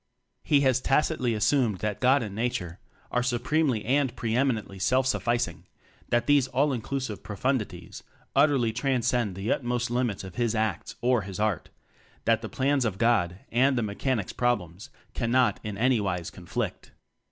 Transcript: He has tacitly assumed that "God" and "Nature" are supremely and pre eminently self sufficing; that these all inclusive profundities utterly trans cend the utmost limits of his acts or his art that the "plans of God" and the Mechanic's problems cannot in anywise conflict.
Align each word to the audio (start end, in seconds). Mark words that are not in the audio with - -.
He 0.41 0.61
has 0.61 0.81
tacitly 0.81 1.35
assumed 1.35 1.77
that 1.77 1.99
"God" 2.01 2.23
and 2.23 2.33
"Nature" 2.33 2.79
are 3.11 3.21
supremely 3.21 3.85
and 3.85 4.15
pre 4.15 4.35
eminently 4.35 4.79
self 4.79 5.05
sufficing; 5.05 5.67
that 6.09 6.25
these 6.25 6.47
all 6.47 6.73
inclusive 6.73 7.21
profundities 7.21 8.01
utterly 8.35 8.73
trans 8.73 9.05
cend 9.05 9.35
the 9.35 9.51
utmost 9.51 9.91
limits 9.91 10.23
of 10.23 10.37
his 10.37 10.55
acts 10.55 10.95
or 11.01 11.21
his 11.21 11.39
art 11.39 11.69
that 12.25 12.41
the 12.41 12.49
"plans 12.49 12.83
of 12.83 12.97
God" 12.97 13.41
and 13.51 13.77
the 13.77 13.83
Mechanic's 13.83 14.33
problems 14.33 14.89
cannot 15.13 15.59
in 15.61 15.77
anywise 15.77 16.31
conflict. 16.31 16.93